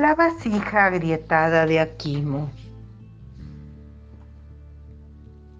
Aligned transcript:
La 0.00 0.14
vasija 0.14 0.86
agrietada 0.86 1.66
de 1.66 1.78
Akimo. 1.78 2.50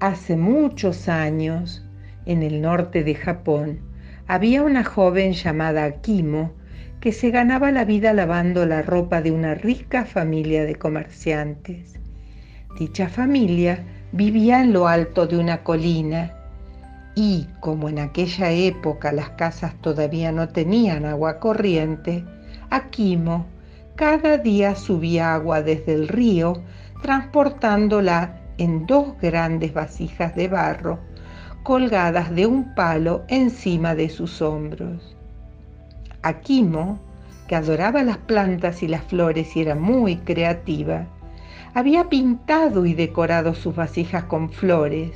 Hace 0.00 0.36
muchos 0.36 1.08
años, 1.08 1.86
en 2.26 2.42
el 2.42 2.60
norte 2.60 3.04
de 3.04 3.14
Japón, 3.14 3.78
había 4.26 4.64
una 4.64 4.82
joven 4.82 5.34
llamada 5.34 5.84
Akimo 5.84 6.50
que 6.98 7.12
se 7.12 7.30
ganaba 7.30 7.70
la 7.70 7.84
vida 7.84 8.12
lavando 8.12 8.66
la 8.66 8.82
ropa 8.82 9.22
de 9.22 9.30
una 9.30 9.54
rica 9.54 10.04
familia 10.04 10.64
de 10.64 10.74
comerciantes. 10.74 11.94
Dicha 12.76 13.08
familia 13.08 13.84
vivía 14.10 14.60
en 14.60 14.72
lo 14.72 14.88
alto 14.88 15.28
de 15.28 15.38
una 15.38 15.62
colina 15.62 16.34
y, 17.14 17.46
como 17.60 17.88
en 17.88 18.00
aquella 18.00 18.50
época 18.50 19.12
las 19.12 19.30
casas 19.30 19.80
todavía 19.80 20.32
no 20.32 20.48
tenían 20.48 21.04
agua 21.04 21.38
corriente, 21.38 22.24
Akimo 22.70 23.53
cada 23.96 24.38
día 24.38 24.74
subía 24.74 25.34
agua 25.34 25.62
desde 25.62 25.94
el 25.94 26.08
río 26.08 26.62
transportándola 27.02 28.40
en 28.58 28.86
dos 28.86 29.14
grandes 29.20 29.72
vasijas 29.74 30.34
de 30.34 30.48
barro 30.48 30.98
colgadas 31.62 32.34
de 32.34 32.46
un 32.46 32.74
palo 32.74 33.22
encima 33.28 33.94
de 33.94 34.10
sus 34.10 34.42
hombros. 34.42 35.16
Akimo, 36.22 36.98
que 37.48 37.56
adoraba 37.56 38.02
las 38.02 38.18
plantas 38.18 38.82
y 38.82 38.88
las 38.88 39.02
flores 39.04 39.56
y 39.56 39.62
era 39.62 39.74
muy 39.74 40.16
creativa, 40.16 41.06
había 41.72 42.08
pintado 42.08 42.86
y 42.86 42.94
decorado 42.94 43.54
sus 43.54 43.74
vasijas 43.74 44.24
con 44.24 44.50
flores, 44.50 45.12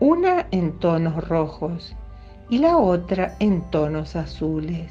una 0.00 0.46
en 0.50 0.78
tonos 0.78 1.28
rojos 1.28 1.94
y 2.48 2.58
la 2.58 2.78
otra 2.78 3.36
en 3.38 3.60
tonos 3.70 4.16
azules. 4.16 4.90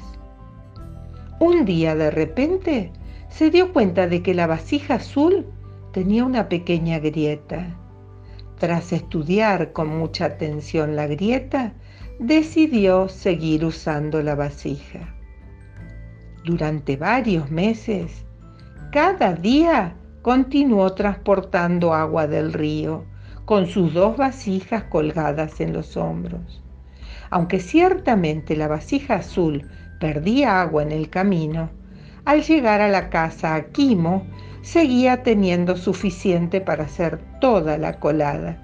Un 1.40 1.64
día 1.64 1.94
de 1.94 2.10
repente 2.10 2.92
se 3.30 3.50
dio 3.50 3.72
cuenta 3.72 4.06
de 4.06 4.22
que 4.22 4.34
la 4.34 4.46
vasija 4.46 4.96
azul 4.96 5.46
tenía 5.90 6.22
una 6.22 6.50
pequeña 6.50 6.98
grieta. 6.98 7.78
Tras 8.58 8.92
estudiar 8.92 9.72
con 9.72 9.88
mucha 9.88 10.26
atención 10.26 10.96
la 10.96 11.06
grieta, 11.06 11.72
decidió 12.18 13.08
seguir 13.08 13.64
usando 13.64 14.22
la 14.22 14.34
vasija. 14.34 15.14
Durante 16.44 16.98
varios 16.98 17.50
meses, 17.50 18.26
cada 18.92 19.32
día 19.32 19.96
continuó 20.20 20.92
transportando 20.92 21.94
agua 21.94 22.26
del 22.26 22.52
río 22.52 23.06
con 23.46 23.66
sus 23.66 23.94
dos 23.94 24.18
vasijas 24.18 24.82
colgadas 24.84 25.58
en 25.62 25.72
los 25.72 25.96
hombros. 25.96 26.62
Aunque 27.30 27.60
ciertamente 27.60 28.56
la 28.56 28.68
vasija 28.68 29.14
azul 29.14 29.66
perdía 30.00 30.60
agua 30.62 30.82
en 30.82 30.90
el 30.90 31.08
camino, 31.08 31.70
al 32.24 32.42
llegar 32.42 32.80
a 32.80 32.88
la 32.88 33.10
casa 33.10 33.54
Aquimo 33.54 34.26
seguía 34.62 35.22
teniendo 35.22 35.76
suficiente 35.76 36.60
para 36.60 36.84
hacer 36.84 37.20
toda 37.40 37.78
la 37.78 38.00
colada. 38.00 38.58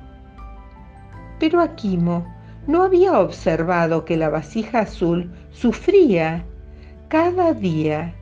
Pero 1.38 1.60
Aquimo 1.60 2.26
no 2.66 2.82
había 2.82 3.20
observado 3.20 4.04
que 4.04 4.16
la 4.16 4.28
vasija 4.28 4.80
azul 4.80 5.32
sufría 5.50 6.44
cada 7.08 7.52
día. 7.52 8.14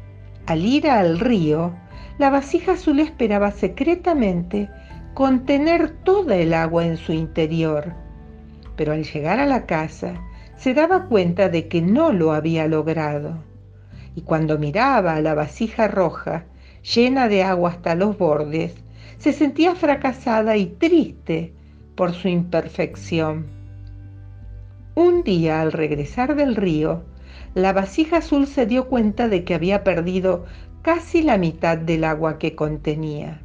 Al 0.47 0.65
ir 0.67 0.91
al 0.91 1.19
río, 1.19 1.73
la 2.19 2.31
vasija 2.31 2.73
azul 2.73 3.01
esperaba 3.01 3.51
secretamente 3.51 4.69
contener 5.15 5.91
toda 6.05 6.37
el 6.37 6.53
agua 6.53 6.85
en 6.85 6.97
su 6.97 7.13
interior. 7.13 7.95
Pero 8.77 8.93
al 8.93 9.05
llegar 9.05 9.39
a 9.39 9.47
la 9.47 9.67
casa, 9.67 10.15
se 10.57 10.75
daba 10.75 11.07
cuenta 11.07 11.49
de 11.49 11.69
que 11.69 11.83
no 11.83 12.13
lo 12.13 12.33
había 12.33 12.67
logrado. 12.67 13.43
Y 14.15 14.23
cuando 14.23 14.59
miraba 14.59 15.15
a 15.15 15.21
la 15.21 15.35
vasija 15.35 15.89
roja, 15.89 16.45
llena 16.83 17.29
de 17.29 17.43
agua 17.43 17.71
hasta 17.71 17.95
los 17.95 18.17
bordes, 18.17 18.75
se 19.19 19.33
sentía 19.33 19.75
fracasada 19.75 20.57
y 20.57 20.67
triste 20.67 21.53
por 21.95 22.13
su 22.13 22.29
imperfección. 22.29 23.47
Un 24.95 25.25
día, 25.25 25.61
al 25.61 25.73
regresar 25.73 26.37
del 26.37 26.57
río, 26.57 27.05
la 27.55 27.73
vasija 27.73 28.19
azul 28.19 28.47
se 28.47 28.67
dio 28.67 28.89
cuenta 28.89 29.29
de 29.29 29.45
que 29.45 29.55
había 29.55 29.83
perdido 29.83 30.45
casi 30.83 31.23
la 31.23 31.39
mitad 31.39 31.79
del 31.79 32.05
agua 32.05 32.39
que 32.39 32.55
contenía. 32.55 33.41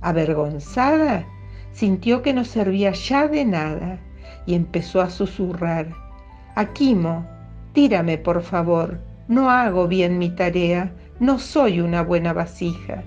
Avergonzada, 0.00 1.26
sintió 1.72 2.22
que 2.22 2.32
no 2.32 2.44
servía 2.44 2.92
ya 2.92 3.28
de 3.28 3.44
nada 3.44 3.98
y 4.46 4.54
empezó 4.54 5.00
a 5.00 5.10
susurrar. 5.10 6.09
Aquimo, 6.56 7.24
tírame 7.72 8.18
por 8.18 8.42
favor, 8.42 8.98
no 9.28 9.50
hago 9.50 9.86
bien 9.86 10.18
mi 10.18 10.30
tarea, 10.30 10.92
no 11.20 11.38
soy 11.38 11.80
una 11.80 12.02
buena 12.02 12.32
vasija. 12.32 13.04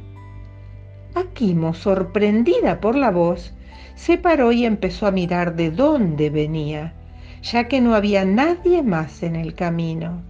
Aquimo, 1.13 1.73
sorprendida 1.73 2.79
por 2.79 2.95
la 2.95 3.11
voz, 3.11 3.53
se 3.95 4.17
paró 4.17 4.53
y 4.53 4.65
empezó 4.65 5.07
a 5.07 5.11
mirar 5.11 5.55
de 5.55 5.71
dónde 5.71 6.29
venía, 6.29 6.93
ya 7.41 7.67
que 7.67 7.81
no 7.81 7.95
había 7.95 8.23
nadie 8.23 8.81
más 8.81 9.21
en 9.23 9.35
el 9.35 9.53
camino. 9.55 10.21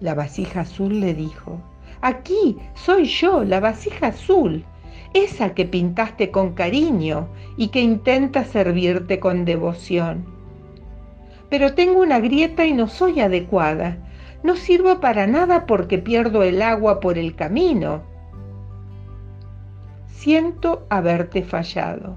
La 0.00 0.14
vasija 0.14 0.60
azul 0.60 1.00
le 1.00 1.12
dijo, 1.12 1.60
aquí 2.00 2.56
soy 2.74 3.04
yo, 3.04 3.44
la 3.44 3.60
vasija 3.60 4.08
azul, 4.08 4.64
esa 5.12 5.54
que 5.54 5.66
pintaste 5.66 6.30
con 6.30 6.54
cariño 6.54 7.28
y 7.58 7.68
que 7.68 7.82
intenta 7.82 8.44
servirte 8.44 9.20
con 9.20 9.44
devoción 9.44 10.35
pero 11.48 11.74
tengo 11.74 12.00
una 12.00 12.20
grieta 12.20 12.64
y 12.64 12.72
no 12.72 12.88
soy 12.88 13.20
adecuada. 13.20 13.98
No 14.42 14.56
sirvo 14.56 15.00
para 15.00 15.26
nada 15.26 15.66
porque 15.66 15.98
pierdo 15.98 16.42
el 16.42 16.62
agua 16.62 17.00
por 17.00 17.18
el 17.18 17.34
camino. 17.34 18.02
Siento 20.06 20.86
haberte 20.90 21.42
fallado. 21.42 22.16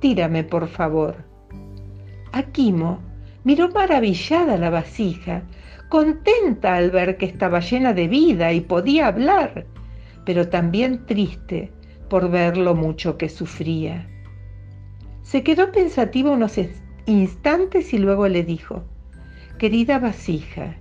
Tírame, 0.00 0.44
por 0.44 0.68
favor. 0.68 1.24
Aquimo 2.32 3.00
miró 3.44 3.68
maravillada 3.70 4.56
la 4.56 4.70
vasija, 4.70 5.42
contenta 5.88 6.74
al 6.74 6.90
ver 6.90 7.16
que 7.16 7.26
estaba 7.26 7.60
llena 7.60 7.92
de 7.92 8.08
vida 8.08 8.52
y 8.52 8.60
podía 8.60 9.06
hablar, 9.06 9.66
pero 10.24 10.48
también 10.48 11.06
triste 11.06 11.70
por 12.08 12.30
ver 12.30 12.56
lo 12.56 12.74
mucho 12.74 13.16
que 13.16 13.28
sufría. 13.28 14.08
Se 15.22 15.42
quedó 15.42 15.70
pensativa 15.72 16.30
unos 16.30 16.58
instantes 17.06 17.92
y 17.92 17.98
luego 17.98 18.28
le 18.28 18.42
dijo, 18.42 18.84
querida 19.58 19.98
vasija, 19.98 20.76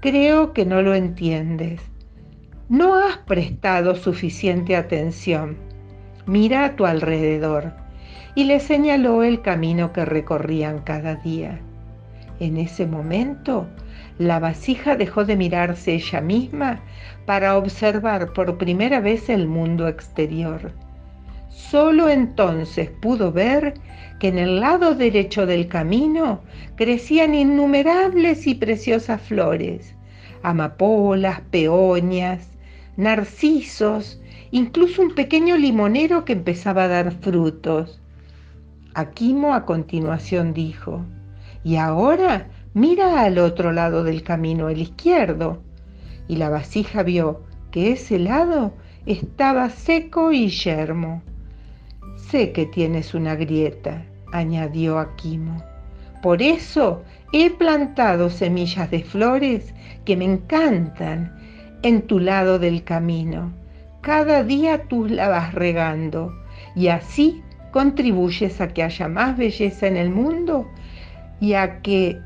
creo 0.00 0.52
que 0.52 0.66
no 0.66 0.82
lo 0.82 0.94
entiendes. 0.94 1.80
No 2.68 2.94
has 2.96 3.18
prestado 3.18 3.94
suficiente 3.94 4.76
atención. 4.76 5.56
Mira 6.26 6.64
a 6.64 6.76
tu 6.76 6.84
alrededor. 6.84 7.72
Y 8.34 8.44
le 8.44 8.60
señaló 8.60 9.22
el 9.22 9.40
camino 9.40 9.92
que 9.92 10.04
recorrían 10.04 10.80
cada 10.80 11.14
día. 11.14 11.60
En 12.38 12.58
ese 12.58 12.86
momento, 12.86 13.66
la 14.18 14.38
vasija 14.40 14.96
dejó 14.96 15.24
de 15.24 15.36
mirarse 15.36 15.94
ella 15.94 16.20
misma 16.20 16.80
para 17.24 17.56
observar 17.56 18.32
por 18.32 18.58
primera 18.58 19.00
vez 19.00 19.30
el 19.30 19.46
mundo 19.46 19.88
exterior. 19.88 20.72
Solo 21.56 22.10
entonces 22.10 22.90
pudo 22.90 23.32
ver 23.32 23.80
que 24.20 24.28
en 24.28 24.36
el 24.36 24.60
lado 24.60 24.94
derecho 24.94 25.46
del 25.46 25.68
camino 25.68 26.42
crecían 26.76 27.34
innumerables 27.34 28.46
y 28.46 28.54
preciosas 28.54 29.22
flores, 29.22 29.96
amapolas, 30.42 31.40
peoñas, 31.50 32.50
narcisos, 32.98 34.20
incluso 34.50 35.00
un 35.00 35.14
pequeño 35.14 35.56
limonero 35.56 36.26
que 36.26 36.34
empezaba 36.34 36.84
a 36.84 36.88
dar 36.88 37.12
frutos. 37.12 38.02
Aquimo 38.92 39.54
a 39.54 39.64
continuación 39.64 40.52
dijo, 40.52 41.06
y 41.64 41.76
ahora 41.76 42.48
mira 42.74 43.22
al 43.22 43.38
otro 43.38 43.72
lado 43.72 44.04
del 44.04 44.22
camino, 44.22 44.68
el 44.68 44.82
izquierdo. 44.82 45.62
Y 46.28 46.36
la 46.36 46.50
vasija 46.50 47.02
vio 47.02 47.44
que 47.70 47.92
ese 47.92 48.18
lado 48.18 48.74
estaba 49.06 49.70
seco 49.70 50.32
y 50.32 50.48
yermo. 50.48 51.22
Sé 52.14 52.52
que 52.52 52.66
tienes 52.66 53.14
una 53.14 53.34
grieta, 53.34 54.04
añadió 54.32 54.98
Aquimo. 54.98 55.62
Por 56.22 56.42
eso 56.42 57.02
he 57.32 57.50
plantado 57.50 58.30
semillas 58.30 58.90
de 58.90 59.02
flores 59.02 59.74
que 60.04 60.16
me 60.16 60.24
encantan 60.24 61.36
en 61.82 62.02
tu 62.02 62.18
lado 62.18 62.58
del 62.58 62.84
camino. 62.84 63.52
Cada 64.00 64.42
día 64.42 64.84
tú 64.88 65.06
la 65.06 65.28
vas 65.28 65.54
regando 65.54 66.32
y 66.74 66.88
así 66.88 67.42
contribuyes 67.70 68.60
a 68.60 68.68
que 68.68 68.82
haya 68.82 69.08
más 69.08 69.36
belleza 69.36 69.86
en 69.86 69.96
el 69.96 70.10
mundo 70.10 70.66
y 71.40 71.54
a 71.54 71.82
que 71.82 72.18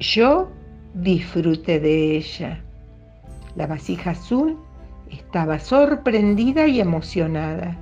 yo 0.00 0.50
disfrute 0.94 1.80
de 1.80 2.16
ella. 2.16 2.60
La 3.56 3.66
vasija 3.66 4.10
azul 4.10 4.58
estaba 5.10 5.58
sorprendida 5.58 6.66
y 6.66 6.80
emocionada. 6.80 7.76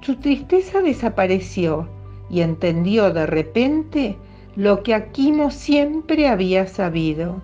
Su 0.00 0.16
tristeza 0.16 0.80
desapareció 0.80 1.88
y 2.30 2.40
entendió 2.40 3.12
de 3.12 3.26
repente 3.26 4.16
lo 4.56 4.82
que 4.82 4.94
Aquimo 4.94 5.50
siempre 5.50 6.28
había 6.28 6.66
sabido, 6.66 7.42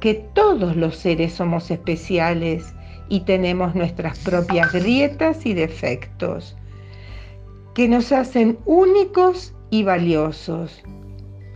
que 0.00 0.14
todos 0.14 0.76
los 0.76 0.96
seres 0.96 1.34
somos 1.34 1.70
especiales 1.70 2.74
y 3.08 3.20
tenemos 3.20 3.74
nuestras 3.74 4.18
propias 4.20 4.72
grietas 4.72 5.44
y 5.44 5.54
defectos 5.54 6.56
que 7.74 7.88
nos 7.88 8.10
hacen 8.10 8.58
únicos 8.64 9.54
y 9.70 9.84
valiosos. 9.84 10.82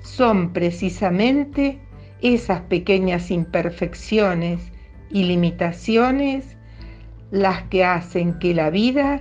Son 0.02 0.52
precisamente 0.52 1.80
esas 2.20 2.60
pequeñas 2.62 3.30
imperfecciones 3.30 4.60
y 5.10 5.24
limitaciones 5.24 6.56
las 7.32 7.62
que 7.64 7.84
hacen 7.84 8.38
que 8.38 8.54
la 8.54 8.70
vida 8.70 9.20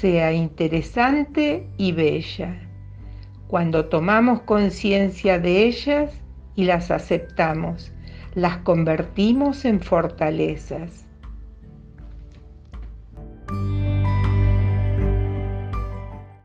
sea 0.00 0.32
interesante 0.32 1.66
y 1.76 1.92
bella. 1.92 2.58
Cuando 3.46 3.86
tomamos 3.86 4.42
conciencia 4.42 5.38
de 5.38 5.64
ellas 5.64 6.10
y 6.56 6.64
las 6.64 6.90
aceptamos, 6.90 7.92
las 8.34 8.58
convertimos 8.58 9.64
en 9.64 9.80
fortalezas. 9.80 11.06